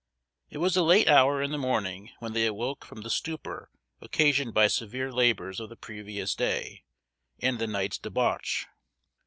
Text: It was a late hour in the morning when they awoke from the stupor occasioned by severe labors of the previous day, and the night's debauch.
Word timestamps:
It 0.49 0.57
was 0.57 0.75
a 0.75 0.81
late 0.81 1.07
hour 1.07 1.43
in 1.43 1.51
the 1.51 1.59
morning 1.59 2.09
when 2.17 2.33
they 2.33 2.47
awoke 2.47 2.85
from 2.85 3.01
the 3.01 3.09
stupor 3.11 3.69
occasioned 4.01 4.51
by 4.51 4.65
severe 4.65 5.11
labors 5.13 5.59
of 5.59 5.69
the 5.69 5.75
previous 5.75 6.33
day, 6.33 6.85
and 7.39 7.59
the 7.59 7.67
night's 7.67 7.99
debauch. 7.99 8.65